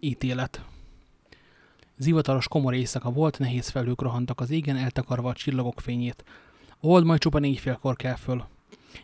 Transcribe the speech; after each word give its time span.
Ítélet 0.00 0.64
Zivataros 1.96 2.48
komor 2.48 2.74
éjszaka 2.74 3.10
volt, 3.10 3.38
nehéz 3.38 3.68
felhők 3.68 4.02
rohantak 4.02 4.40
az 4.40 4.50
égen, 4.50 4.76
eltakarva 4.76 5.28
a 5.28 5.34
csillagok 5.34 5.80
fényét. 5.80 6.24
Old 6.80 7.04
majd 7.04 7.20
csupa 7.20 7.38
négyfélkor 7.38 7.96
kell 7.96 8.14
föl. 8.14 8.44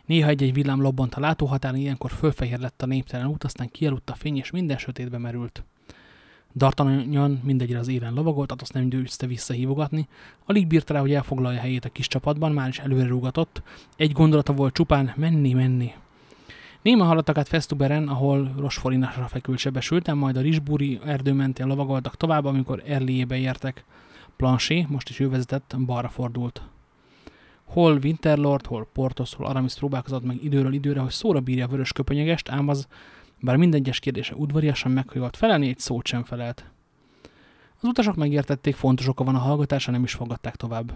Néha 0.05 0.29
egy-egy 0.29 0.53
villám 0.53 0.81
lobbant 0.81 1.15
a 1.15 1.19
látóhatáron, 1.19 1.79
ilyenkor 1.79 2.11
fölfehér 2.11 2.59
lett 2.59 2.81
a 2.81 2.85
néptelen 2.85 3.27
út, 3.27 3.43
aztán 3.43 3.69
kialudt 3.71 4.09
a 4.09 4.15
fény, 4.15 4.37
és 4.37 4.51
minden 4.51 4.77
sötétbe 4.77 5.17
merült. 5.17 5.63
D'Artagnan 6.59 7.41
mindegyre 7.43 7.79
az 7.79 7.87
élen 7.87 8.13
lovagolt, 8.13 8.51
azt 8.51 8.73
nem 8.73 8.89
győzte 8.89 9.27
visszahívogatni. 9.27 10.07
Alig 10.45 10.67
bírta 10.67 10.93
rá, 10.93 10.99
hogy 10.99 11.13
elfoglalja 11.13 11.59
helyét 11.59 11.85
a 11.85 11.89
kis 11.89 12.07
csapatban, 12.07 12.51
már 12.51 12.67
is 12.67 12.79
előre 12.79 13.07
rúgatott. 13.07 13.61
Egy 13.95 14.11
gondolata 14.11 14.53
volt 14.53 14.73
csupán, 14.73 15.13
menni, 15.15 15.53
menni. 15.53 15.93
Néma 16.87 17.03
haladtak 17.03 17.37
át 17.37 17.47
Festuberen, 17.47 18.07
ahol 18.07 18.53
Rosforinásra 18.57 19.27
fekült 19.27 19.57
sebesülten, 19.57 20.17
majd 20.17 20.37
a 20.37 20.41
Risburi 20.41 20.99
erdő 21.05 21.33
mentén 21.33 21.67
lovagoltak 21.67 22.17
tovább, 22.17 22.45
amikor 22.45 22.83
Erliébe 22.85 23.37
értek. 23.37 23.83
Planché, 24.35 24.85
most 24.89 25.09
is 25.09 25.19
ő 25.19 25.29
vezetett, 25.29 25.75
balra 25.85 26.09
fordult. 26.09 26.61
Hol 27.65 27.99
Winterlord, 28.03 28.65
hol 28.65 28.87
Portos, 28.93 29.33
hol 29.33 29.45
Aramis 29.45 29.73
próbálkozott 29.73 30.23
meg 30.23 30.43
időről 30.43 30.73
időre, 30.73 30.99
hogy 30.99 31.11
szóra 31.11 31.39
bírja 31.39 31.65
a 31.65 31.67
vörös 31.67 31.91
köpönyegest, 31.91 32.49
ám 32.49 32.67
az, 32.67 32.87
bár 33.39 33.55
minden 33.55 33.79
egyes 33.79 33.99
kérdése 33.99 34.35
udvariasan 34.35 34.91
meghajolt 34.91 35.37
felelni, 35.37 35.67
egy 35.67 35.79
szót 35.79 36.07
sem 36.07 36.23
felelt. 36.23 36.65
Az 37.81 37.89
utasok 37.89 38.15
megértették, 38.15 38.75
fontos 38.75 39.07
oka 39.07 39.23
van 39.23 39.35
a 39.35 39.39
hallgatása, 39.39 39.91
nem 39.91 40.03
is 40.03 40.13
fogadták 40.13 40.55
tovább. 40.55 40.93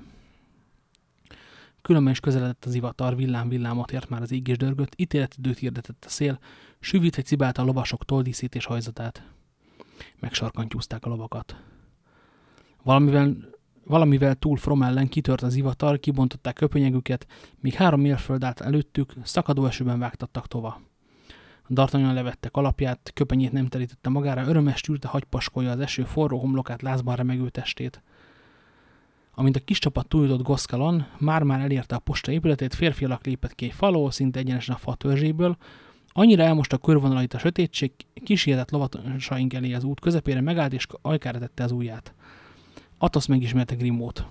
Különben 1.81 2.11
is 2.11 2.19
közeledett 2.19 2.65
az 2.65 2.73
ivatar, 2.73 3.15
villám-villámot 3.15 3.91
ért 3.91 4.09
már 4.09 4.21
az 4.21 4.31
ég 4.31 4.47
és 4.47 4.57
dörgött, 4.57 4.93
ítéletidőt 4.95 5.57
hirdetett 5.57 6.05
a 6.05 6.09
szél, 6.09 6.39
süvít 6.79 7.23
cibált 7.25 7.57
a 7.57 7.63
lovasok 7.63 8.05
toldíszít 8.05 8.55
és 8.55 8.65
hajzatát. 8.65 9.23
Megsarkantyúzták 10.19 11.05
a 11.05 11.09
lovakat. 11.09 11.55
Valamivel, 12.83 13.35
valamivel 13.85 14.35
túl 14.35 14.57
from 14.57 14.81
ellen 14.81 15.07
kitört 15.07 15.41
az 15.41 15.55
ivatar, 15.55 15.99
kibontották 15.99 16.53
köpönyegüket, 16.53 17.27
míg 17.59 17.73
három 17.73 18.01
mérföld 18.01 18.43
állt 18.43 18.61
előttük, 18.61 19.13
szakadó 19.23 19.65
esőben 19.65 19.99
vágtattak 19.99 20.47
tova. 20.47 20.81
Dartanyan 21.69 22.13
levette 22.13 22.49
kalapját, 22.49 23.11
köpenyét 23.13 23.51
nem 23.51 23.67
terítette 23.67 24.09
magára, 24.09 24.47
örömes 24.47 24.81
tűrte 24.81 25.07
hagypaskolja 25.07 25.71
az 25.71 25.79
eső 25.79 26.03
forró 26.03 26.39
homlokát, 26.39 26.81
lázban 26.81 27.15
remegő 27.15 27.49
testét. 27.49 28.01
Amint 29.33 29.55
a 29.55 29.59
kis 29.59 29.79
csapat 29.79 30.07
túljutott 30.07 30.43
Goszkalon, 30.43 31.05
már-már 31.17 31.59
elérte 31.59 31.95
a 31.95 31.99
posta 31.99 32.31
épületét, 32.31 32.75
férfi 32.75 33.05
alak 33.05 33.25
lépett 33.25 33.55
ki 33.55 33.65
egy 33.65 33.73
faló, 33.73 34.09
szinte 34.09 34.39
egyenesen 34.39 34.75
a 34.75 34.77
fa 34.77 34.95
törzséből, 34.95 35.57
Annyira 36.13 36.43
elmosta 36.43 36.75
a 36.75 36.79
körvonalait 36.79 37.33
a 37.33 37.39
sötétség, 37.39 37.91
kisietett 38.23 38.71
lovatosaink 38.71 39.53
elé 39.53 39.73
az 39.73 39.83
út 39.83 39.99
közepére 39.99 40.41
megállt, 40.41 40.73
és 40.73 40.87
ajkára 41.01 41.39
tette 41.39 41.63
az 41.63 41.71
ujját. 41.71 42.13
Atos 42.97 43.25
megismerte 43.25 43.75
Grimót. 43.75 44.25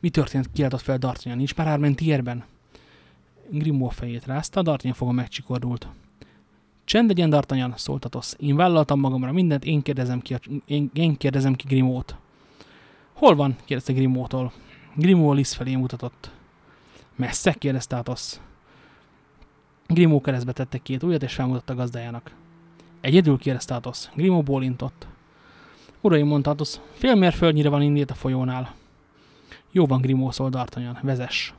Mi 0.00 0.10
történt? 0.10 0.52
Kiáltott 0.52 0.80
fel 0.80 0.98
D'Artagnan. 1.00 1.36
Nincs 1.36 1.54
már 1.54 1.68
Armentierben? 1.68 2.44
Grimmó 3.50 3.88
fejét 3.88 4.26
rázta, 4.26 4.62
D'Artagnan 4.64 4.94
foga 4.94 5.12
megcsikordult. 5.12 5.88
Csend 6.84 7.08
legyen, 7.08 7.30
D'Artagnan, 7.30 7.76
szólt 7.76 8.04
Atos. 8.04 8.32
Én 8.38 8.56
vállaltam 8.56 9.00
magamra 9.00 9.32
mindent, 9.32 9.64
én 9.64 9.82
kérdezem 9.82 10.20
ki, 10.20 10.34
a, 10.34 10.40
én, 10.66 10.90
én 10.92 11.16
kérdezem 11.16 11.54
ki 11.54 11.66
Grimót. 11.66 12.16
Hol 13.20 13.34
van? 13.34 13.56
kérdezte 13.64 13.92
Grimótól. 13.92 14.52
Grimó 14.94 15.30
a 15.30 15.32
Lisz 15.34 15.52
felé 15.52 15.74
mutatott. 15.74 16.30
Messze? 17.14 17.52
kérdezte 17.52 17.96
Atos. 17.96 18.36
Grimó 19.86 20.20
keresztbe 20.20 20.52
tette 20.52 20.78
két 20.78 21.02
ujjat, 21.02 21.22
és 21.22 21.34
felmutatta 21.34 21.74
gazdájának. 21.74 22.34
Egyedül 23.00 23.38
kérdezte 23.38 23.74
Atos. 23.74 24.08
Grimó 24.14 24.42
bólintott. 24.42 25.06
Uraim, 26.00 26.26
mondta 26.26 26.50
Atos, 26.50 26.76
fél 26.92 27.14
mérföldnyire 27.14 27.68
van 27.68 27.82
indít 27.82 28.10
a 28.10 28.14
folyónál. 28.14 28.74
Jó 29.70 29.86
van, 29.86 30.00
Grimó, 30.00 30.30
szólt 30.30 30.52
D'Artagnan, 30.52 30.98
vezess. 31.02 31.52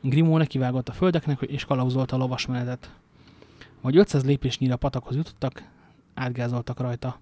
Grimó 0.00 0.36
nekivágott 0.36 0.88
a 0.88 0.92
földeknek, 0.92 1.40
és 1.40 1.64
kalauzolta 1.64 2.16
a 2.16 2.18
lovasmenetet. 2.18 2.94
Vagy 3.80 3.96
500 3.96 4.24
lépésnyire 4.24 4.72
a 4.72 4.76
patakhoz 4.76 5.16
jutottak, 5.16 5.68
átgázoltak 6.14 6.80
rajta. 6.80 7.20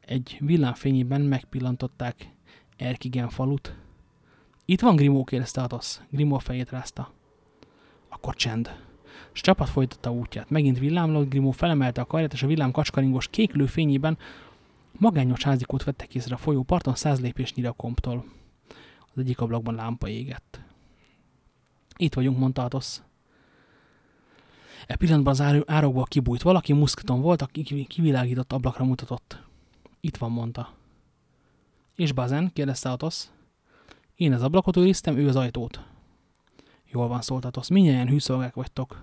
Egy 0.00 0.36
villámfényében 0.40 1.20
megpillantották 1.20 2.36
Erkigen 2.78 3.28
falut. 3.28 3.74
Itt 4.64 4.80
van 4.80 4.96
Grimó, 4.96 5.24
kérdezte 5.24 5.62
Atos. 5.62 6.00
Grimó 6.10 6.38
fejét 6.38 6.70
rázta. 6.70 7.12
Akkor 8.08 8.34
csend. 8.34 8.86
S 9.32 9.40
csapat 9.40 9.68
folytatta 9.68 10.12
útját. 10.12 10.50
Megint 10.50 10.78
villámlott, 10.78 11.28
Grimó 11.28 11.50
felemelte 11.50 12.00
a 12.00 12.04
karját, 12.04 12.32
és 12.32 12.42
a 12.42 12.46
villám 12.46 12.70
kacskaringos 12.70 13.28
kéklő 13.28 13.66
fényében 13.66 14.18
magányos 14.92 15.44
házikót 15.44 15.84
vettek 15.84 16.14
észre 16.14 16.34
a 16.34 16.38
folyóparton 16.38 16.94
száz 16.94 17.20
lépésnyire 17.20 17.68
a 17.68 17.72
komptól. 17.72 18.24
Az 19.00 19.18
egyik 19.18 19.40
ablakban 19.40 19.74
lámpa 19.74 20.08
égett. 20.08 20.60
Itt 21.96 22.14
vagyunk, 22.14 22.38
mondta 22.38 22.64
Atos. 22.64 23.00
E 24.86 24.96
pillanatban 24.96 25.32
az 25.32 25.64
árokból 25.66 26.04
kibújt 26.04 26.42
valaki, 26.42 26.72
muszkaton 26.72 27.20
volt, 27.20 27.42
aki 27.42 27.86
kivilágított 27.88 28.52
ablakra 28.52 28.84
mutatott. 28.84 29.42
Itt 30.00 30.16
van, 30.16 30.30
mondta. 30.30 30.77
És 31.98 32.12
Bazen? 32.12 32.50
kérdezte 32.52 32.90
Atos. 32.90 33.24
Én 34.16 34.32
az 34.32 34.42
ablakot 34.42 34.76
őriztem, 34.76 35.16
ő 35.16 35.28
az 35.28 35.36
ajtót. 35.36 35.80
Jól 36.86 37.08
van, 37.08 37.20
szólt 37.20 37.44
Atos. 37.44 37.68
Mindjárt 37.68 38.08
hűszolgák 38.08 38.54
vagytok. 38.54 39.02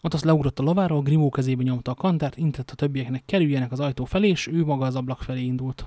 Atos 0.00 0.22
leugrott 0.22 0.58
a 0.58 0.62
lováról, 0.62 1.02
Grimó 1.02 1.30
kezébe 1.30 1.62
nyomta 1.62 1.90
a 1.90 1.94
kantárt, 1.94 2.36
intett 2.36 2.70
a 2.70 2.74
többieknek 2.74 3.22
kerüljenek 3.26 3.72
az 3.72 3.80
ajtó 3.80 4.04
felé, 4.04 4.28
és 4.28 4.46
ő 4.46 4.64
maga 4.64 4.86
az 4.86 4.94
ablak 4.94 5.22
felé 5.22 5.42
indult. 5.42 5.86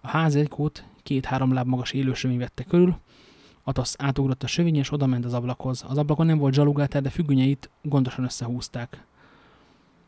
A 0.00 0.08
ház 0.08 0.36
egykót 0.36 0.84
két-három 1.02 1.52
láb 1.52 1.66
magas 1.66 1.92
élősömény 1.92 2.38
vette 2.38 2.64
körül, 2.64 2.98
Atos 3.62 3.92
átugrott 3.98 4.42
a 4.42 4.46
sövény, 4.46 4.76
és 4.76 4.92
odament 4.92 5.24
az 5.24 5.34
ablakhoz. 5.34 5.84
Az 5.88 5.98
ablakon 5.98 6.26
nem 6.26 6.38
volt 6.38 6.54
zsalugátár, 6.54 7.02
de 7.02 7.10
függönyeit 7.10 7.70
gondosan 7.82 8.24
összehúzták. 8.24 9.04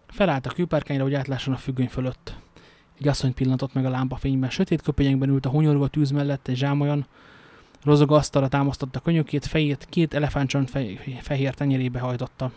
Felállt 0.07 0.47
a 0.47 0.53
kőpárkányra, 0.53 1.03
hogy 1.03 1.15
átlásson 1.15 1.55
a 1.55 1.57
függöny 1.57 1.89
fölött. 1.89 2.46
Egy 3.01 3.09
asszony 3.09 3.35
pillantott 3.35 3.73
meg 3.73 3.85
a 3.85 3.91
lámpafényben, 3.91 4.51
sötét 4.51 4.83
köpenyekben 4.83 5.29
ült 5.29 5.47
a 5.47 5.51
hunyorva 5.51 5.89
tűz 5.89 6.11
mellett 6.11 6.49
egy 6.49 6.57
zsámolyan, 6.57 7.07
rozog 7.85 8.13
asztalra 8.13 8.49
támasztotta 8.49 9.01
könyökét, 9.01 9.47
fejét 9.47 9.87
két 9.89 10.15
elefántcsont 10.15 10.71
fej, 10.71 11.19
fehér 11.21 11.55
tenyerébe 11.55 12.01
hajtotta. 12.01 12.53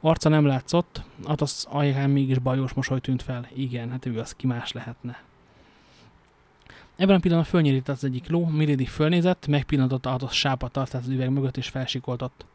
Arca 0.00 0.28
nem 0.28 0.46
látszott, 0.46 1.02
Atos 1.24 1.64
alján 1.68 2.10
mégis 2.10 2.38
bajós 2.38 2.72
mosoly 2.72 3.00
tűnt 3.00 3.22
fel. 3.22 3.48
Igen, 3.54 3.90
hát 3.90 4.06
ő 4.06 4.18
az, 4.18 4.34
ki 4.34 4.46
más 4.46 4.72
lehetne. 4.72 5.22
Ebben 6.96 7.16
a 7.16 7.20
pillanatban 7.20 7.52
fölnyerített 7.52 7.96
az 7.96 8.04
egyik 8.04 8.28
ló, 8.28 8.46
Milady 8.46 8.84
fölnézett, 8.84 9.46
megpillantotta 9.46 10.12
Atos 10.12 10.38
sápat 10.38 10.72
tartát 10.72 11.02
az 11.02 11.08
üveg 11.08 11.30
mögött 11.30 11.56
és 11.56 11.68
felsikoltott. 11.68 12.46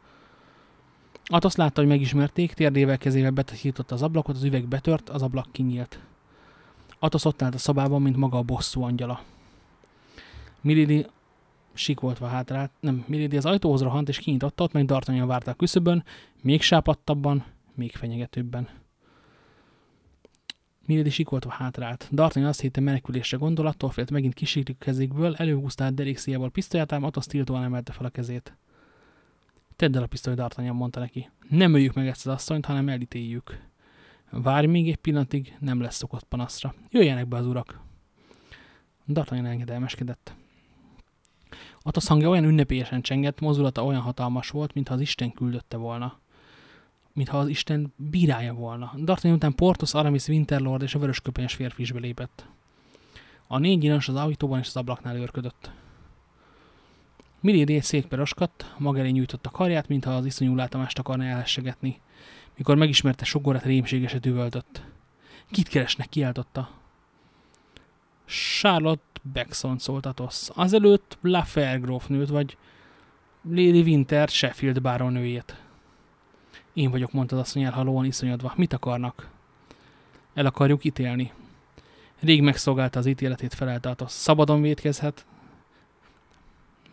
Atos 1.24 1.54
látta, 1.54 1.80
hogy 1.80 1.90
megismerték, 1.90 2.52
térdével 2.52 2.98
kezével 2.98 3.30
betaszította 3.30 3.94
az 3.94 4.02
ablakot, 4.02 4.36
az 4.36 4.44
üveg 4.44 4.66
betört, 4.66 5.08
az 5.08 5.22
ablak 5.22 5.46
kinyílt. 5.52 5.98
Atos 7.04 7.24
ott 7.24 7.42
állt 7.42 7.54
a 7.54 7.58
szobában, 7.58 8.02
mint 8.02 8.16
maga 8.16 8.38
a 8.38 8.42
bosszú 8.42 8.82
angyala. 8.82 9.22
Milady 10.60 11.06
sikoltva 11.72 12.26
hátrált, 12.26 12.70
nem, 12.80 13.04
Milady 13.06 13.36
az 13.36 13.44
ajtóhoz 13.44 13.82
rohant 13.82 14.08
és 14.08 14.18
kinyitotta, 14.18 14.64
ott 14.64 14.72
meg 14.72 14.84
D'Artagnan 14.88 15.24
várta 15.26 15.50
a 15.50 15.54
küszöbön, 15.54 16.04
még 16.42 16.62
sápadtabban, 16.62 17.44
még 17.74 17.92
fenyegetőbben. 17.92 18.68
Milady 20.86 21.10
sikoltva 21.10 21.50
hátrált. 21.50 22.08
D'Artagnan 22.12 22.48
azt 22.48 22.60
hitte 22.60 22.80
menekülésre 22.80 23.36
gondolattól, 23.36 23.90
félt 23.90 24.10
megint 24.10 24.34
kisírik 24.34 24.78
kezékből, 24.78 25.34
előhúzta 25.34 25.84
át 25.84 25.94
derékszíjával 25.94 26.50
pisztolyát, 26.50 26.92
ám 26.92 27.04
Atos 27.04 27.26
tiltóan 27.26 27.62
emelte 27.62 27.92
fel 27.92 28.06
a 28.06 28.10
kezét. 28.10 28.56
Tedd 29.76 29.96
el 29.96 30.02
a 30.02 30.06
pisztolyt, 30.06 30.38
D'Artagnan 30.40 30.72
mondta 30.72 31.00
neki. 31.00 31.30
Nem 31.48 31.74
öljük 31.74 31.94
meg 31.94 32.06
ezt 32.06 32.26
az 32.26 32.32
asszonyt, 32.32 32.66
hanem 32.66 32.88
elítéljük. 32.88 33.72
Várj 34.42 34.66
még 34.66 34.88
egy 34.88 34.96
pillanatig, 34.96 35.56
nem 35.60 35.80
lesz 35.80 35.96
szokott 35.96 36.24
panaszra. 36.24 36.74
Jöjjenek 36.90 37.28
be 37.28 37.36
az 37.36 37.46
urak. 37.46 37.80
D'Artagnan 39.08 39.46
engedelmeskedett. 39.46 40.34
Atos 41.82 42.06
hangja 42.06 42.28
olyan 42.28 42.44
ünnepélyesen 42.44 43.02
csengett, 43.02 43.40
mozulata 43.40 43.84
olyan 43.84 44.00
hatalmas 44.00 44.50
volt, 44.50 44.74
mintha 44.74 44.94
az 44.94 45.00
Isten 45.00 45.32
küldötte 45.32 45.76
volna. 45.76 46.18
Mintha 47.12 47.38
az 47.38 47.48
Isten 47.48 47.92
bírája 47.96 48.54
volna. 48.54 48.92
D'Artagnan 48.96 49.34
után 49.34 49.54
Portos, 49.54 49.94
Aramis, 49.94 50.28
Winterlord 50.28 50.82
és 50.82 50.94
a 50.94 50.98
vörösköpenyes 50.98 51.54
férfi 51.54 51.82
is 51.82 51.92
belépett. 51.92 52.46
A 53.46 53.58
négy 53.58 53.84
inas 53.84 54.08
az 54.08 54.14
ajtóban 54.14 54.58
és 54.58 54.66
az 54.66 54.76
ablaknál 54.76 55.16
őrködött. 55.16 55.70
Milady 57.40 57.74
egy 57.74 57.82
székbe 57.82 58.16
roskadt, 58.16 58.74
maga 58.78 58.98
elé 58.98 59.10
nyújtotta 59.10 59.50
karját, 59.50 59.88
mintha 59.88 60.16
az 60.16 60.26
iszonyú 60.26 60.54
látomást 60.54 60.98
akarna 60.98 61.24
elhessegetni. 61.24 62.00
Mikor 62.56 62.76
megismerte 62.76 63.24
sogorát, 63.24 63.64
rémségeset 63.64 64.26
üvöltött. 64.26 64.82
Kit 65.50 65.68
keresnek, 65.68 66.08
kiáltotta. 66.08 66.70
Charlotte 68.26 69.20
Beckson 69.32 69.78
szólt 69.78 70.06
Atos. 70.06 70.48
Azelőtt 70.54 71.18
Lafer 71.20 71.80
grófnőt, 71.80 72.28
vagy 72.28 72.56
Lady 73.48 73.80
Winter 73.80 74.28
Sheffield 74.28 74.80
bárónőjét. 74.80 75.56
Én 76.72 76.90
vagyok, 76.90 77.12
mondta 77.12 77.36
az 77.36 77.42
asszony 77.42 77.62
elhalóan 77.62 78.04
iszonyodva. 78.04 78.52
Mit 78.56 78.72
akarnak? 78.72 79.28
El 80.34 80.46
akarjuk 80.46 80.84
ítélni. 80.84 81.32
Rég 82.20 82.42
megszolgálta 82.42 82.98
az 82.98 83.06
ítéletét, 83.06 83.54
felelte 83.54 83.88
Atos. 83.88 84.10
Szabadon 84.10 84.60
védkezhet. 84.60 85.26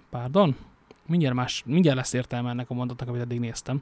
Pardon? 0.09 0.55
Mindjárt, 1.05 1.35
más, 1.35 1.63
mindjárt 1.65 1.97
lesz 1.97 2.13
értelme 2.13 2.49
ennek 2.49 2.69
a 2.69 2.73
mondatnak, 2.73 3.09
amit 3.09 3.21
eddig 3.21 3.39
néztem. 3.39 3.81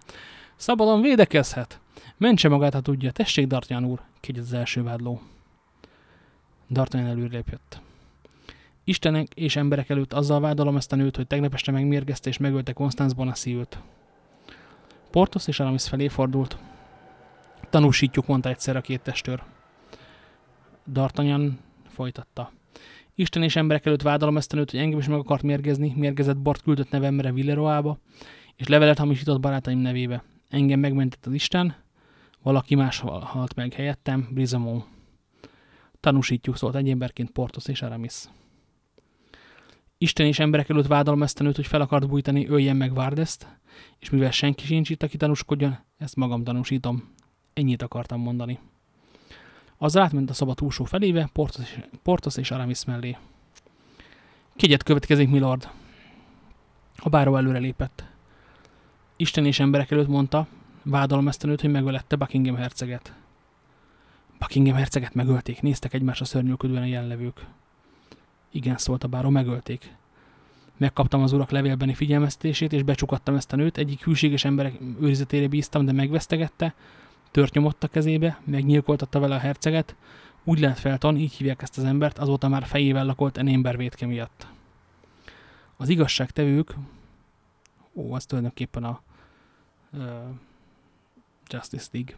Szabadon 0.60 1.02
védekezhet. 1.02 1.80
Mentse 2.18 2.50
magát, 2.50 2.74
ha 2.74 2.82
tudja. 2.82 3.12
Tessék, 3.12 3.48
Dartján 3.48 3.86
úr, 3.86 4.02
kegyed 4.20 4.44
az 4.44 4.54
első 4.54 4.84
vádló. 4.84 5.22
Dartján 6.70 7.06
előrelépjött. 7.06 7.82
Istenek 8.84 9.34
és 9.34 9.56
emberek 9.56 9.90
előtt 9.90 10.14
azzal 10.14 10.40
vádolom 10.40 10.76
ezt 10.76 10.92
a 10.92 10.96
nőt, 10.96 11.16
hogy 11.16 11.28
tegnap 11.28 11.54
este 11.54 11.72
megmérgezte 11.72 12.30
és 12.30 12.38
megölte 12.38 12.74
Constance 12.74 13.16
Bonacieux-t. 13.16 13.80
Portos 15.12 15.48
és 15.48 15.60
Aramis 15.60 15.88
felé 15.88 16.08
fordult. 16.08 16.58
Tanúsítjuk, 17.70 18.28
mondta 18.28 18.50
egyszer 18.50 18.76
a 18.76 18.82
két 18.82 19.02
testőr. 19.02 19.44
D'Artagnan 20.94 21.52
folytatta. 21.88 22.52
Isten 23.16 23.44
és 23.44 23.56
emberek 23.56 23.86
előtt 23.86 24.02
vádalom 24.02 24.38
ezt 24.38 24.54
a 24.54 24.56
nőt, 24.56 24.72
hogy 24.72 24.80
engem 24.80 25.00
is 25.00 25.08
meg 25.08 25.20
akart 25.20 25.44
mérgezni, 25.44 25.94
mérgezett 25.96 26.38
bort 26.38 26.62
küldött 26.62 26.90
nevemre 26.90 27.32
Villeroába, 27.32 27.98
és 28.56 28.68
levelet 28.68 28.98
hamisított 28.98 29.40
barátaim 29.40 29.80
nevébe. 29.80 30.24
Engem 30.50 30.80
megmentett 30.80 31.26
az 31.26 31.34
Isten, 31.34 31.76
valaki 32.42 32.76
más 32.76 33.00
halt 33.00 33.56
meg 33.56 33.74
helyettem, 33.74 34.28
Brizamon. 34.32 34.84
Tanúsítjuk, 36.00 36.58
szólt 36.58 36.76
egy 36.76 36.90
emberként 36.90 37.30
Portos 37.30 37.68
és 37.68 37.82
Aramis. 37.82 38.24
Isten 39.98 40.26
és 40.26 40.40
emberek 40.40 40.70
előtt 40.70 40.88
vádalom 40.88 41.24
ezt 41.24 41.40
a 41.40 41.44
nőt, 41.44 41.56
hogy 41.56 41.68
fel 41.68 41.82
akart 41.82 42.08
bújtani, 42.08 42.48
öljen 42.48 42.76
meg 42.76 42.94
Várdeszt, 42.94 43.48
és 44.00 44.10
mivel 44.10 44.32
senki 44.32 44.66
sincs 44.66 44.90
itt, 44.90 45.04
aki 45.04 45.18
tanúskodjon, 45.18 45.78
ezt 45.98 46.16
magam 46.16 46.44
tanúsítom. 46.44 47.14
Ennyit 47.54 47.82
akartam 47.82 48.22
mondani. 48.22 48.60
Az 49.78 49.98
átment 49.98 50.30
a 50.30 50.34
szoba 50.34 50.54
túlsó 50.54 50.84
felébe, 50.84 51.30
Portos, 52.04 52.38
és 52.38 52.52
Aramis 52.52 52.86
mellé. 52.86 53.18
Kegyet 54.56 54.84
következik, 54.84 55.30
milord. 55.30 55.70
A 56.98 57.10
báró 57.10 57.36
előre 57.36 57.60
lépett. 57.60 58.04
Isten 59.22 59.46
és 59.46 59.60
emberek 59.60 59.92
előtt 59.92 60.08
mondta, 60.08 60.48
a 60.92 61.18
nőt, 61.42 61.62
hogy 61.62 61.72
megölette 61.72 62.16
Buckingham 62.16 62.56
herceget. 62.56 63.14
Buckingham 64.38 64.76
herceget 64.76 65.14
megölték, 65.14 65.62
néztek 65.62 65.94
egymásra 65.94 66.26
szörnyűködően 66.26 66.82
a 66.82 66.86
jelenlevők. 66.86 67.46
Igen, 68.52 68.78
szólt 68.78 69.04
a 69.04 69.08
báró, 69.08 69.30
megölték. 69.30 69.96
Megkaptam 70.78 71.22
az 71.22 71.32
urak 71.32 71.50
levélbeni 71.50 71.94
figyelmeztetését, 71.94 72.74
és 72.74 72.84
becsukattam 72.84 73.36
ezt 73.36 73.54
a 73.54 73.56
nőt, 73.56 73.78
egyik 73.78 74.04
hűséges 74.04 74.46
emberek 74.46 74.80
őrizetére 75.02 75.48
bíztam, 75.48 75.86
de 75.86 75.92
megvesztegette, 75.92 76.74
tört 77.32 77.54
nyomott 77.54 77.84
a 77.84 77.88
kezébe, 77.88 78.40
megnyilkoltatta 78.44 79.20
vele 79.20 79.36
a 79.36 79.40
herceget, 79.40 79.96
úgy 80.44 80.60
lehet 80.60 80.80
felton, 80.80 81.18
így 81.18 81.34
hívják 81.34 81.62
ezt 81.62 81.78
az 81.78 81.84
embert, 81.84 82.18
azóta 82.18 82.48
már 82.48 82.66
fejével 82.66 83.06
lakolt 83.06 83.38
en 83.38 83.48
ember 83.48 83.78
vétke 83.78 84.06
miatt. 84.06 84.48
Az 85.78 85.90
igazságtevők, 85.90 86.76
ó, 87.94 88.14
az 88.14 88.26
tulajdonképpen 88.26 88.84
a 88.84 89.02
Justice 91.48 91.88
League. 91.92 92.16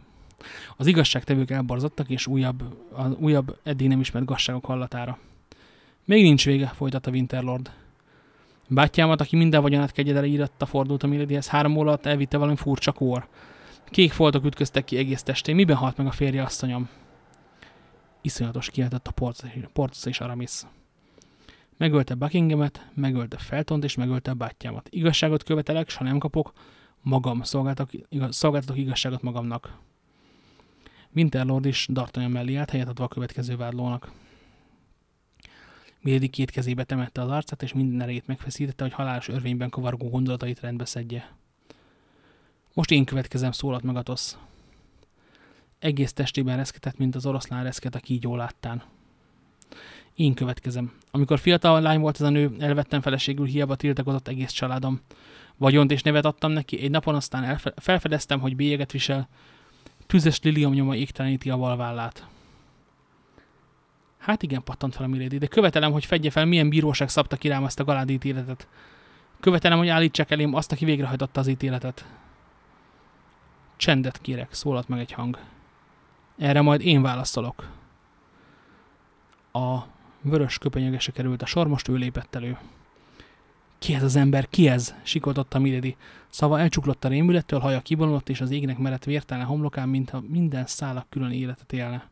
Az 0.76 0.86
igazságtevők 0.86 1.50
elborzottak, 1.50 2.08
és 2.10 2.26
újabb, 2.26 2.62
az 2.92 3.14
újabb, 3.14 3.58
eddig 3.62 3.88
nem 3.88 4.00
ismert 4.00 4.26
gazságok 4.26 4.64
hallatára. 4.64 5.18
Még 6.04 6.22
nincs 6.22 6.44
vége, 6.44 6.66
folytatta 6.66 7.10
Winterlord. 7.10 7.70
Bátyámat, 8.68 9.20
aki 9.20 9.36
minden 9.36 9.62
vagyonát 9.62 9.92
kegyedele 9.92 10.26
íratta, 10.26 10.66
fordult 10.66 11.02
a 11.02 11.06
Miladyhez, 11.06 11.48
három 11.48 11.76
óra 11.76 11.88
alatt 11.88 12.06
elvitte 12.06 12.36
valami 12.36 12.56
furcsa 12.56 12.92
kór. 12.92 13.28
Kék 13.84 14.12
foltok 14.12 14.44
ütköztek 14.44 14.84
ki 14.84 14.96
egész 14.96 15.22
testén. 15.22 15.54
Miben 15.54 15.76
halt 15.76 15.96
meg 15.96 16.06
a 16.06 16.10
férje, 16.10 16.42
asszonyom? 16.42 16.88
Iszonyatos 18.20 18.70
kiáltott 18.70 19.06
a 19.06 19.38
Portos 19.72 20.04
és 20.04 20.20
Aramis. 20.20 20.62
Megölte 21.76 22.14
Buckinghamet, 22.14 22.86
megölte 22.94 23.38
Feltont 23.38 23.84
és 23.84 23.94
megölte 23.94 24.32
bátyámat. 24.32 24.88
Igazságot 24.90 25.42
követelek, 25.42 25.88
s 25.88 25.96
ha 25.96 26.04
nem 26.04 26.18
kapok, 26.18 26.52
magam 27.02 27.42
szolgáltatok, 27.42 28.00
igaz, 28.08 28.36
szolgáltatok 28.36 28.76
igazságot 28.76 29.22
magamnak. 29.22 29.78
Winterlord 31.14 31.64
is 31.64 31.88
D'Artagnan 31.92 32.32
mellé 32.32 32.54
állt, 32.54 32.70
helyet 32.70 32.88
adva 32.88 33.04
a 33.04 33.08
következő 33.08 33.56
vádlónak. 33.56 34.10
Milady 36.00 36.28
két 36.28 36.50
kezébe 36.50 36.84
temette 36.84 37.22
az 37.22 37.30
arcát, 37.30 37.62
és 37.62 37.72
minden 37.72 38.00
erejét 38.00 38.26
megfeszítette, 38.26 38.84
hogy 38.84 38.92
halálos 38.92 39.28
örvényben 39.28 39.70
kavargó 39.70 40.08
gondolatait 40.08 40.60
rendbe 40.60 40.84
szedje. 40.84 41.32
Most 42.74 42.90
én 42.90 43.04
következem, 43.04 43.52
szólalt 43.52 43.82
meg 43.82 43.96
Atosz. 43.96 44.38
Egész 45.78 46.12
testében 46.12 46.56
reszketett, 46.56 46.98
mint 46.98 47.14
az 47.14 47.26
oroszlán 47.26 47.62
reszket 47.62 47.94
a 47.94 47.98
kígyó 47.98 48.36
láttán. 48.36 48.82
Én 50.14 50.34
következem. 50.34 50.92
Amikor 51.10 51.38
fiatal 51.38 51.80
lány 51.80 52.00
volt 52.00 52.14
ez 52.14 52.26
a 52.26 52.30
nő, 52.30 52.56
elvettem 52.58 53.00
feleségül, 53.00 53.46
hiába 53.46 53.76
tiltakozott 53.76 54.28
egész 54.28 54.50
családom. 54.50 55.00
Vagyont 55.62 55.90
és 55.90 56.02
nevet 56.02 56.24
adtam 56.24 56.50
neki, 56.50 56.80
egy 56.80 56.90
napon 56.90 57.14
aztán 57.14 57.44
elfe 57.44 57.72
felfedeztem, 57.76 58.40
hogy 58.40 58.56
bélyeget 58.56 58.92
visel, 58.92 59.28
tüzes 60.06 60.40
lilium 60.40 60.72
nyoma 60.72 60.94
égteleníti 60.94 61.50
a 61.50 61.56
valvállát. 61.56 62.26
Hát 64.18 64.42
igen, 64.42 64.62
pattant 64.62 64.94
fel 64.94 65.04
a 65.04 65.08
Milady, 65.08 65.38
de 65.38 65.46
követelem, 65.46 65.92
hogy 65.92 66.04
fedje 66.04 66.30
fel, 66.30 66.44
milyen 66.44 66.68
bíróság 66.68 67.08
szabta 67.08 67.36
ki 67.36 67.48
rám 67.48 67.64
ezt 67.64 67.80
a 67.80 67.84
galádi 67.84 68.12
ítéletet. 68.12 68.68
Követelem, 69.40 69.78
hogy 69.78 69.88
állítsák 69.88 70.30
elém 70.30 70.54
azt, 70.54 70.72
aki 70.72 70.84
végrehajtotta 70.84 71.40
az 71.40 71.46
ítéletet. 71.46 72.06
Csendet 73.76 74.20
kérek, 74.20 74.52
szólalt 74.52 74.88
meg 74.88 74.98
egy 74.98 75.12
hang. 75.12 75.38
Erre 76.38 76.60
majd 76.60 76.80
én 76.80 77.02
válaszolok. 77.02 77.68
A 79.52 79.78
vörös 80.20 80.58
köpenyegese 80.58 81.12
került 81.12 81.42
a 81.42 81.46
sor, 81.46 81.66
most 81.66 81.88
ő 81.88 81.94
lépett 81.94 82.34
elő. 82.34 82.58
Ki 83.82 83.94
ez 83.94 84.02
az 84.02 84.16
ember? 84.16 84.48
Ki 84.48 84.68
ez? 84.68 84.94
sikoltotta 85.02 85.58
Milady. 85.58 85.96
Szava 86.28 86.60
elcsuklott 86.60 87.04
a 87.04 87.08
rémülettől, 87.08 87.60
haja 87.60 87.80
kivonulott, 87.80 88.28
és 88.28 88.40
az 88.40 88.50
égnek 88.50 88.78
merett 88.78 89.04
vértelen 89.04 89.46
homlokán, 89.46 89.88
mintha 89.88 90.22
minden 90.28 90.66
szálak 90.66 91.10
külön 91.10 91.32
életet 91.32 91.72
élne. 91.72 92.10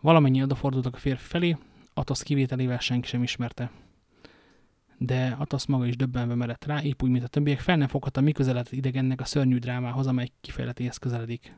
Valamennyi 0.00 0.42
odafordultak 0.42 0.94
a 0.94 0.98
férfi 0.98 1.24
felé, 1.26 1.56
Atosz 1.94 2.22
kivételével 2.22 2.78
senki 2.78 3.06
sem 3.06 3.22
ismerte. 3.22 3.70
De 4.98 5.36
Atosz 5.38 5.66
maga 5.66 5.86
is 5.86 5.96
döbbenve 5.96 6.34
merett 6.34 6.64
rá, 6.64 6.82
épp 6.82 7.02
úgy, 7.02 7.10
mint 7.10 7.24
a 7.24 7.28
többiek, 7.28 7.60
fel 7.60 7.76
nem 7.76 7.88
foghatta, 7.88 8.20
mi 8.20 8.32
idegennek 8.70 9.20
a 9.20 9.24
szörnyű 9.24 9.58
drámához, 9.58 10.06
amely 10.06 10.30
kifejletéhez 10.40 10.96
közeledik. 10.96 11.56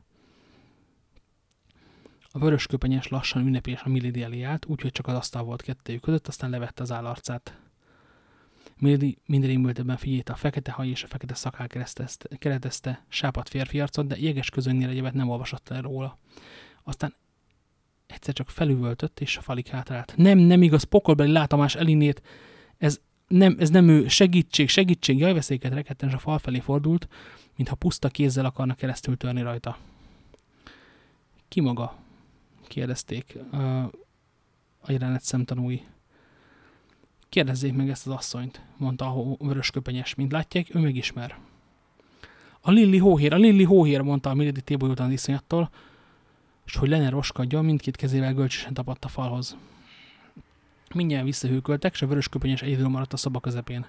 A 2.30 2.38
vörös 2.38 2.66
köpenyes 2.66 3.08
lassan 3.08 3.46
ünnepés 3.46 3.82
a 3.82 3.88
Milady 3.88 4.22
elé 4.22 4.42
állt, 4.42 4.66
úgyhogy 4.66 4.92
csak 4.92 5.06
az 5.06 5.14
asztal 5.14 5.42
volt 5.42 5.62
kettőjük 5.62 6.02
között, 6.02 6.28
aztán 6.28 6.50
levette 6.50 6.82
az 6.82 6.92
állarcát. 6.92 7.56
Milady 8.82 9.18
minden 9.26 9.48
rémültebben 9.48 9.96
figyelte 9.96 10.32
a 10.32 10.36
fekete 10.36 10.72
haj 10.72 10.88
és 10.88 11.02
a 11.02 11.06
fekete 11.06 11.34
szakál 11.34 11.66
keretezte 12.38 13.04
sápat 13.08 13.48
férfi 13.48 13.80
arcot, 13.80 14.06
de 14.06 14.16
jeges 14.18 14.50
közönnél 14.50 14.88
egyébet 14.88 15.12
nem 15.12 15.28
olvasott 15.28 15.68
el 15.68 15.82
róla. 15.82 16.18
Aztán 16.82 17.14
egyszer 18.06 18.34
csak 18.34 18.50
felüvöltött, 18.50 19.20
és 19.20 19.36
a 19.36 19.40
falig 19.40 19.66
hátrált. 19.66 20.12
Nem, 20.16 20.38
nem 20.38 20.62
igaz, 20.62 20.82
pokolbeli 20.82 21.32
látomás 21.32 21.74
elinét, 21.74 22.22
ez 22.78 23.00
nem, 23.28 23.56
ez 23.58 23.70
nem 23.70 23.88
ő, 23.88 24.08
segítség, 24.08 24.68
segítség, 24.68 25.18
jaj, 25.18 25.32
veszélyeket 25.32 25.72
reketten, 25.72 26.08
és 26.08 26.14
a 26.14 26.18
fal 26.18 26.38
felé 26.38 26.58
fordult, 26.58 27.08
mintha 27.56 27.74
puszta 27.74 28.08
kézzel 28.08 28.44
akarna 28.44 28.74
keresztül 28.74 29.16
törni 29.16 29.42
rajta. 29.42 29.78
Ki 31.48 31.60
maga? 31.60 31.96
kérdezték 32.66 33.38
a 34.80 34.92
jelenet 34.92 35.22
szemtanúi. 35.22 35.82
Kérdezzék 37.32 37.74
meg 37.74 37.88
ezt 37.88 38.06
az 38.06 38.12
asszonyt, 38.12 38.60
mondta 38.76 39.06
a 39.06 39.36
vörös 39.38 39.70
köpenyes, 39.70 40.14
mint 40.14 40.32
látják, 40.32 40.74
ő 40.74 40.78
megismer. 40.78 41.38
A 42.60 42.70
Lilli 42.70 42.98
hóhér, 42.98 43.32
a 43.32 43.36
Lilli 43.36 43.64
hóhér, 43.64 44.00
mondta 44.00 44.30
a 44.30 44.34
Milady 44.34 44.60
tébolyultan 44.60 45.12
iszonyattól, 45.12 45.70
és 46.64 46.76
hogy 46.76 46.88
Lene 46.88 47.08
roskadja, 47.08 47.60
mindkét 47.60 47.96
kezével 47.96 48.34
gölcsösen 48.34 48.74
tapadt 48.74 49.04
a 49.04 49.08
falhoz. 49.08 49.56
Mindjárt 50.94 51.24
visszahűköltek, 51.24 51.92
és 51.92 52.02
a 52.02 52.06
vörösköpenyes 52.06 52.62
egyedül 52.62 52.88
maradt 52.88 53.12
a 53.12 53.16
szoba 53.16 53.40
közepén. 53.40 53.86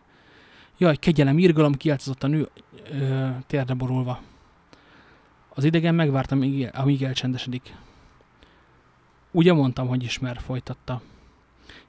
Jaj, 0.77 0.95
kegyelem, 0.95 1.37
irgalom, 1.37 1.73
kiáltozott 1.73 2.23
a 2.23 2.27
nő, 2.27 2.49
ö, 2.91 3.29
térdre 3.47 3.73
borulva. 3.73 4.21
Az 5.49 5.63
idegen 5.63 5.95
megvárta, 5.95 6.35
amíg, 6.35 6.69
amíg 6.73 7.03
elcsendesedik. 7.03 7.75
Ugye 9.31 9.53
mondtam, 9.53 9.87
hogy 9.87 10.03
ismer, 10.03 10.39
folytatta. 10.39 11.01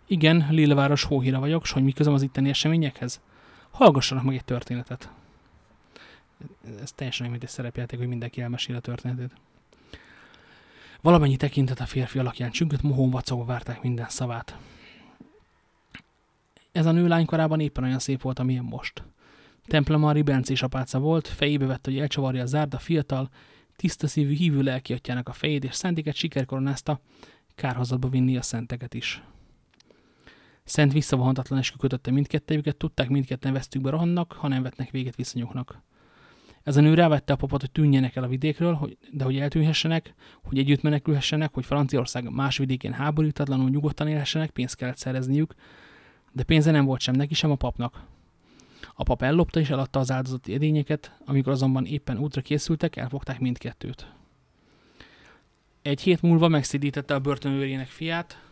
Igen, 0.06 0.46
Lilleváros 0.50 1.02
hóhíra 1.02 1.38
vagyok, 1.38 1.66
s 1.66 1.70
hogy 1.70 1.82
mi 1.82 1.92
közöm 1.92 2.14
az 2.14 2.22
itteni 2.22 2.48
eseményekhez? 2.48 3.20
Hallgassanak 3.70 4.24
meg 4.24 4.34
egy 4.34 4.44
történetet. 4.44 5.10
Ez 6.80 6.92
teljesen 6.92 7.30
mint 7.30 7.42
egy 7.42 7.48
szerepjáték, 7.48 7.98
hogy 7.98 8.08
mindenki 8.08 8.40
elmesél 8.40 8.76
a 8.76 8.80
történetét. 8.80 9.32
Valamennyi 11.00 11.36
tekintet 11.36 11.80
a 11.80 11.86
férfi 11.86 12.18
alakján 12.18 12.50
csüngött, 12.50 12.82
mohón 12.82 13.10
vacogva 13.10 13.44
várták 13.44 13.82
minden 13.82 14.08
szavát. 14.08 14.56
Ez 16.72 16.86
a 16.86 16.92
nő 16.92 17.08
lánykorában 17.08 17.60
éppen 17.60 17.84
olyan 17.84 17.98
szép 17.98 18.22
volt, 18.22 18.38
amilyen 18.38 18.64
most. 18.64 19.02
Temploma 19.66 20.12
ribencés 20.12 20.62
apáca 20.62 20.98
volt, 20.98 21.28
fejébe 21.28 21.66
vett, 21.66 21.84
hogy 21.84 21.98
elcsavarja 21.98 22.42
a 22.42 22.46
zárda, 22.46 22.78
fiatal, 22.78 23.28
tiszta 23.76 24.06
szívű 24.06 24.34
hívő 24.34 24.62
lelki 24.62 24.92
atyának 24.92 25.28
a 25.28 25.32
fejét, 25.32 25.64
és 25.64 25.74
szentiket 25.74 26.14
sikerkoronázta, 26.14 27.00
kárhozatba 27.54 28.08
vinni 28.08 28.36
a 28.36 28.42
szenteket 28.42 28.94
is. 28.94 29.22
Szent 30.64 30.92
visszavonhatatlan 30.92 31.58
eskü 31.58 31.76
kötötte 31.76 32.10
mindkettőjüket, 32.10 32.76
tudták 32.76 33.08
mindketten 33.08 33.52
vesztükbe 33.52 33.90
rohannak, 33.90 34.32
ha 34.32 34.48
nem 34.48 34.62
vetnek 34.62 34.90
véget 34.90 35.16
viszonyuknak. 35.16 35.82
Ez 36.62 36.76
a 36.76 36.80
nő 36.80 36.94
rávette 36.94 37.32
a 37.32 37.36
papot, 37.36 37.60
hogy 37.60 37.70
tűnjenek 37.70 38.16
el 38.16 38.22
a 38.22 38.28
vidékről, 38.28 38.72
hogy, 38.72 38.96
de 39.10 39.24
hogy 39.24 39.38
eltűnhessenek, 39.38 40.14
hogy 40.42 40.58
együtt 40.58 40.82
menekülhessenek, 40.82 41.54
hogy 41.54 41.64
Franciaország 41.64 42.30
más 42.30 42.58
vidékén 42.58 42.92
háborítatlanul 42.92 43.70
nyugodtan 43.70 44.08
élhessenek, 44.08 44.50
pénzt 44.50 44.76
kellett 44.76 44.96
szerezniük, 44.96 45.54
de 46.32 46.42
pénze 46.42 46.70
nem 46.70 46.84
volt 46.84 47.00
sem 47.00 47.14
neki, 47.14 47.34
sem 47.34 47.50
a 47.50 47.54
papnak. 47.54 48.04
A 48.94 49.02
pap 49.02 49.22
ellopta 49.22 49.60
és 49.60 49.70
eladta 49.70 49.98
az 49.98 50.10
áldozati 50.10 50.54
edényeket, 50.54 51.18
amikor 51.24 51.52
azonban 51.52 51.86
éppen 51.86 52.18
útra 52.18 52.40
készültek, 52.40 52.96
elfogták 52.96 53.40
mindkettőt. 53.40 54.12
Egy 55.82 56.00
hét 56.00 56.22
múlva 56.22 56.48
megszidítette 56.48 57.14
a 57.14 57.18
börtönőrének 57.18 57.88
fiát, 57.88 58.42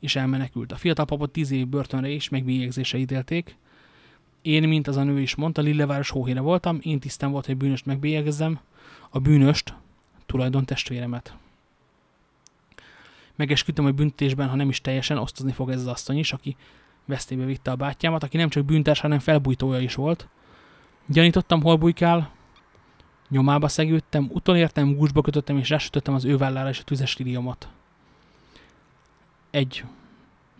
és 0.00 0.16
elmenekült. 0.16 0.72
A 0.72 0.76
fiatal 0.76 1.04
papot 1.04 1.30
tíz 1.30 1.50
év 1.50 1.66
börtönre 1.68 2.08
is 2.08 2.28
megbélyegzése 2.28 2.98
ítélték. 2.98 3.56
Én, 4.42 4.68
mint 4.68 4.86
az 4.86 4.96
a 4.96 5.02
nő 5.02 5.20
is 5.20 5.34
mondta, 5.34 5.62
Lilleváros 5.62 6.10
hóhére 6.10 6.40
voltam, 6.40 6.78
én 6.82 7.00
tisztem 7.00 7.30
volt, 7.30 7.46
hogy 7.46 7.56
bűnöst 7.56 7.86
megbélyegezzem, 7.86 8.60
a 9.10 9.18
bűnöst, 9.18 9.74
tulajdon 10.26 10.64
testvéremet. 10.64 11.36
Megesküdtem, 13.36 13.84
hogy 13.84 13.94
büntetésben, 13.94 14.48
ha 14.48 14.56
nem 14.56 14.68
is 14.68 14.80
teljesen, 14.80 15.18
osztozni 15.18 15.52
fog 15.52 15.70
ez 15.70 15.80
az 15.80 15.86
asszony 15.86 16.18
is, 16.18 16.32
aki 16.32 16.56
vesztébe 17.04 17.44
vitte 17.44 17.70
a 17.70 17.76
bátyámat, 17.76 18.22
aki 18.22 18.36
nem 18.36 18.48
csak 18.48 18.64
bűntárs, 18.64 19.00
hanem 19.00 19.18
felbújtója 19.18 19.80
is 19.80 19.94
volt. 19.94 20.28
Gyanítottam, 21.06 21.62
hol 21.62 21.76
bujkál, 21.76 22.32
nyomába 23.28 23.68
szegődtem, 23.68 24.28
utolértem, 24.32 24.94
gúzsba 24.94 25.20
kötöttem 25.20 25.58
és 25.58 25.68
rásütöttem 25.68 26.14
az 26.14 26.24
ő 26.24 26.36
vállára 26.36 26.68
és 26.68 26.80
a 26.80 26.84
tüzes 26.84 27.16
liliomot. 27.16 27.68
Egy 29.50 29.84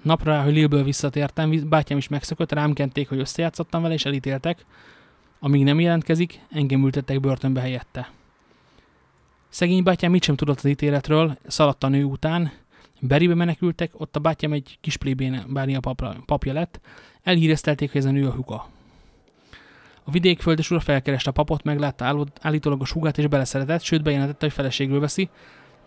napra, 0.03 0.43
hogy 0.43 0.53
Lilből 0.53 0.83
visszatértem, 0.83 1.69
bátyám 1.69 1.99
is 1.99 2.09
megszökött, 2.09 2.53
rám 2.53 2.73
kenték, 2.73 3.09
hogy 3.09 3.19
összejátszottam 3.19 3.83
vele, 3.83 3.95
és 3.95 4.05
elítéltek. 4.05 4.65
Amíg 5.41 5.65
nem 5.65 5.81
jelentkezik, 5.81 6.41
engem 6.51 6.85
ültettek 6.85 7.21
börtönbe 7.21 7.61
helyette. 7.61 8.11
Szegény 9.49 9.83
bátyám 9.83 10.11
mit 10.11 10.23
sem 10.23 10.37
tudott 10.37 10.59
az 10.59 10.65
ítéletről, 10.65 11.39
szaladt 11.47 11.85
a 11.85 11.89
nő 11.89 12.05
után, 12.05 12.53
Beribe 13.01 13.35
menekültek, 13.35 13.91
ott 14.01 14.17
a 14.17 14.21
bátyám 14.21 14.53
egy 14.53 14.79
kis 14.81 14.97
plébén 14.97 15.45
bárnia 15.49 15.81
papra, 15.81 16.17
papja 16.27 16.53
lett, 16.53 16.81
elhíreztelték, 17.23 17.93
hogy 17.93 18.01
ez 18.01 18.07
a 18.07 18.27
a 18.27 18.31
huga. 18.31 18.69
A 20.05 20.11
vidékföldes 20.11 20.71
ura 20.71 20.81
felkereste 20.81 21.31
a 21.31 21.33
papot, 21.33 21.63
meglátta 21.63 22.27
állítólag 22.41 22.81
a 22.81 22.87
hugát 22.93 23.19
és 23.19 23.27
beleszeretett, 23.27 23.83
sőt 23.83 24.03
bejelentette, 24.03 24.47
hogy 24.47 24.55
feleségül 24.55 25.01
veszi. 25.01 25.29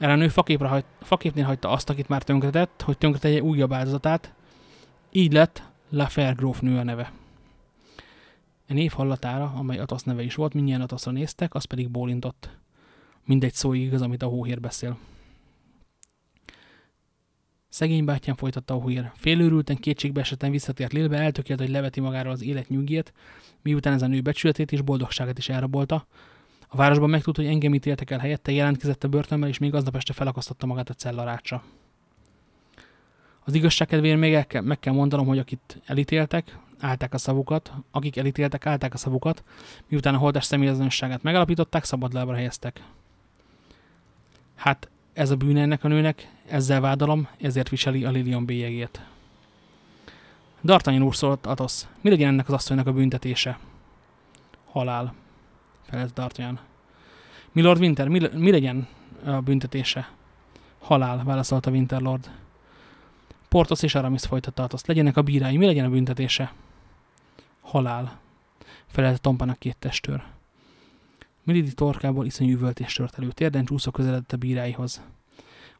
Erre 0.01 0.11
a 0.13 0.15
nő 0.15 0.27
faképre 0.27 0.67
hagy, 0.67 0.85
faképnél 1.01 1.45
hagyta 1.45 1.69
azt, 1.69 1.89
akit 1.89 2.07
már 2.07 2.23
tönkretett, 2.23 2.81
hogy 2.81 2.97
tönkretegye 2.97 3.41
újabb 3.41 3.73
áldozatát. 3.73 4.33
Így 5.11 5.33
lett 5.33 5.63
La 5.89 6.09
nő 6.59 6.77
a 6.77 6.83
neve. 6.83 7.11
E 8.67 8.73
név 8.73 8.91
hallatára, 8.91 9.53
amely 9.55 9.77
Atosz 9.77 10.03
neve 10.03 10.23
is 10.23 10.35
volt, 10.35 10.53
mindjárt 10.53 10.83
Atoszra 10.83 11.11
néztek, 11.11 11.53
az 11.53 11.65
pedig 11.65 11.89
bólintott. 11.89 12.49
Mindegy 13.25 13.53
szó 13.53 13.73
igaz, 13.73 14.01
amit 14.01 14.23
a 14.23 14.27
hóhér 14.27 14.59
beszél. 14.59 14.97
Szegény 17.69 18.05
bátyám 18.05 18.35
folytatta 18.35 18.73
a 18.73 18.81
hújér. 18.81 19.11
Félőrülten, 19.15 19.75
kétségbe 19.75 20.19
esetten 20.19 20.51
visszatért 20.51 20.93
Lilbe, 20.93 21.17
eltökélt, 21.17 21.59
hogy 21.59 21.69
leveti 21.69 21.99
magáról 21.99 22.31
az 22.31 22.43
élet 22.43 22.69
nyugét, 22.69 23.13
miután 23.61 23.93
ez 23.93 24.01
a 24.01 24.07
nő 24.07 24.21
becsületét 24.21 24.71
és 24.71 24.81
boldogságát 24.81 25.37
is 25.37 25.49
elrabolta. 25.49 26.07
A 26.73 26.77
városban 26.77 27.09
megtudta, 27.09 27.41
hogy 27.41 27.49
engem 27.49 27.73
ítéltek 27.73 28.09
el 28.11 28.19
helyette, 28.19 28.51
jelentkezett 28.51 29.03
a 29.03 29.07
börtönben, 29.07 29.49
és 29.49 29.57
még 29.57 29.73
aznap 29.73 29.95
este 29.95 30.13
felakasztotta 30.13 30.65
magát 30.65 30.89
a 30.89 30.93
cellarácsra. 30.93 31.63
Az 33.43 33.53
igazság 33.53 33.87
kedvéért 33.87 34.19
még 34.19 34.33
el 34.33 34.47
kell, 34.47 34.61
meg 34.61 34.79
kell 34.79 34.93
mondanom, 34.93 35.25
hogy 35.27 35.37
akit 35.37 35.81
elítéltek, 35.85 36.57
állták 36.79 37.13
a 37.13 37.17
szavukat, 37.17 37.73
akik 37.91 38.17
elítéltek, 38.17 38.65
állták 38.65 38.93
a 38.93 38.97
szavukat, 38.97 39.43
miután 39.87 40.15
a 40.15 40.17
holdás 40.17 40.45
személyazonosságát 40.45 41.23
megalapították, 41.23 41.83
szabadlábra 41.83 42.35
helyeztek. 42.35 42.83
Hát 44.55 44.89
ez 45.13 45.29
a 45.29 45.35
bűn 45.35 45.57
ennek 45.57 45.83
a 45.83 45.87
nőnek, 45.87 46.31
ezzel 46.47 46.81
vádalom, 46.81 47.27
ezért 47.41 47.69
viseli 47.69 48.05
a 48.05 48.11
Lilian 48.11 48.45
bélyegét. 48.45 49.01
D'Artagnan 50.65 51.03
úr 51.03 51.15
szólt 51.15 51.45
Atosz, 51.45 51.87
mi 52.01 52.09
legyen 52.09 52.27
ennek 52.27 52.47
az 52.47 52.53
asszonynak 52.53 52.87
a 52.87 52.93
büntetése? 52.93 53.59
Halál, 54.71 55.13
felelt 55.91 56.13
D'Artagnan. 56.13 56.59
Milord 57.51 57.79
Winter, 57.79 58.07
mi, 58.07 58.19
mi 58.33 58.51
legyen 58.51 58.87
a 59.25 59.41
büntetése? 59.41 60.11
Halál, 60.79 61.23
válaszolta 61.23 61.71
Winterlord. 61.71 62.31
Portos 63.49 63.83
és 63.83 63.95
Aramis 63.95 64.21
folytatta 64.21 64.63
Atosz, 64.63 64.85
legyenek 64.85 65.17
a 65.17 65.21
bírái, 65.21 65.57
mi 65.57 65.65
legyen 65.65 65.85
a 65.85 65.89
büntetése? 65.89 66.53
Halál, 67.61 68.19
felelte 68.87 69.17
Tompának 69.17 69.59
két 69.59 69.77
testőr. 69.77 70.23
Milidi 71.43 71.73
torkából 71.73 72.25
iszonyú 72.25 72.51
üvöltés 72.51 72.93
tört 72.93 73.17
elő. 73.17 73.31
Térden 73.31 73.65
csúszó 73.65 73.91
közeledett 73.91 74.31
a 74.31 74.37
bíráihoz. 74.37 75.01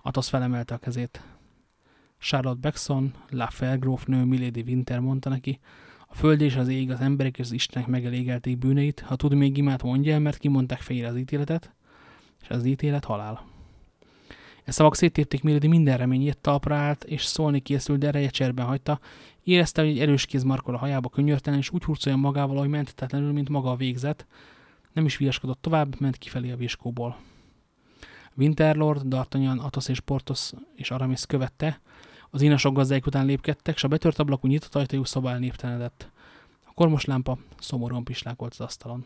Atosz 0.01 0.29
felemelte 0.29 0.73
a 0.73 0.77
kezét. 0.77 1.21
Charlotte 2.19 2.59
Beckson, 2.59 3.13
La 3.29 3.49
nő, 4.05 4.23
Milady 4.23 4.61
Winter 4.61 4.99
mondta 4.99 5.29
neki, 5.29 5.59
a 6.11 6.15
föld 6.15 6.41
és 6.41 6.55
az 6.55 6.67
ég, 6.67 6.91
az 6.91 6.99
emberek 6.99 7.37
és 7.37 7.45
az 7.45 7.51
Istenek 7.51 7.87
megelégelték 7.87 8.57
bűneit, 8.57 8.99
ha 8.99 9.15
tud 9.15 9.33
még 9.33 9.57
imát 9.57 9.83
mondja 9.83 10.19
mert 10.19 10.37
kimondták 10.37 10.79
fejére 10.79 11.07
az 11.07 11.15
ítéletet, 11.15 11.73
és 12.41 12.49
az 12.49 12.65
ítélet 12.65 13.05
halál. 13.05 13.45
E 14.63 14.71
szavak 14.71 14.95
széttépték 14.95 15.43
Milady 15.43 15.67
minden 15.67 15.97
reményét, 15.97 16.37
talpra 16.37 16.75
állt, 16.75 17.03
és 17.03 17.23
szólni 17.23 17.59
készült, 17.59 17.99
de 17.99 18.07
ereje 18.07 18.29
cserben 18.29 18.65
hagyta. 18.65 18.99
Érezte, 19.43 19.81
hogy 19.81 19.89
egy 19.89 19.99
erős 19.99 20.25
kéz 20.25 20.43
markol 20.43 20.75
a 20.75 20.77
hajába 20.77 21.09
könyörtelen, 21.09 21.59
és 21.59 21.69
úgy 21.69 21.83
hurcolja 21.83 22.17
magával, 22.17 22.57
hogy 22.57 22.69
mentetetlenül, 22.69 23.31
mint 23.31 23.49
maga 23.49 23.71
a 23.71 23.75
végzet, 23.75 24.25
nem 24.93 25.05
is 25.05 25.17
viaskodott 25.17 25.61
tovább, 25.61 25.99
ment 25.99 26.17
kifelé 26.17 26.51
a 26.51 26.55
viskóból. 26.55 27.17
Winterlord, 28.35 29.01
D'Artagnan, 29.09 29.59
Athos 29.59 29.87
és 29.87 29.99
Portos 29.99 30.51
és 30.75 30.91
Aramis 30.91 31.25
követte, 31.25 31.81
az 32.31 32.41
inasok 32.41 32.73
gazdáik 32.73 33.05
után 33.05 33.25
lépkedtek, 33.25 33.77
s 33.77 33.83
a 33.83 33.87
betört 33.87 34.19
ablakú 34.19 34.47
nyitott 34.47 34.75
ajtajú 34.75 35.03
szobál 35.03 35.39
néptelenedett. 35.39 36.11
A 36.63 36.71
kormos 36.73 37.05
lámpa 37.05 37.37
szomorúan 37.59 38.03
pislákolt 38.03 38.51
az 38.51 38.61
asztalon. 38.61 39.05